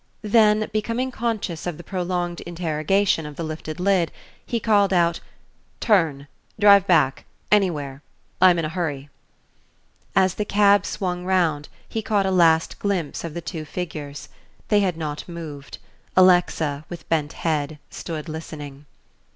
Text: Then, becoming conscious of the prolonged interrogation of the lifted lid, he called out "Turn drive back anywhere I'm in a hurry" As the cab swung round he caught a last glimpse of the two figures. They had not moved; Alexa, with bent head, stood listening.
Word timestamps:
Then, 0.23 0.67
becoming 0.73 1.11
conscious 1.11 1.67
of 1.67 1.77
the 1.77 1.83
prolonged 1.83 2.41
interrogation 2.41 3.27
of 3.27 3.35
the 3.35 3.43
lifted 3.43 3.79
lid, 3.79 4.11
he 4.43 4.59
called 4.59 4.91
out 4.91 5.19
"Turn 5.79 6.27
drive 6.59 6.87
back 6.87 7.23
anywhere 7.51 8.01
I'm 8.41 8.57
in 8.57 8.65
a 8.65 8.69
hurry" 8.69 9.09
As 10.25 10.33
the 10.33 10.43
cab 10.43 10.87
swung 10.87 11.23
round 11.23 11.69
he 11.87 12.01
caught 12.01 12.25
a 12.25 12.31
last 12.31 12.79
glimpse 12.79 13.23
of 13.23 13.35
the 13.35 13.41
two 13.41 13.63
figures. 13.63 14.27
They 14.69 14.79
had 14.79 14.97
not 14.97 15.29
moved; 15.29 15.77
Alexa, 16.17 16.83
with 16.89 17.07
bent 17.07 17.33
head, 17.33 17.77
stood 17.91 18.27
listening. 18.27 18.87